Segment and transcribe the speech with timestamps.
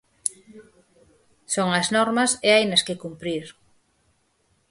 [1.53, 3.45] Son as normas e hainas que cumprir.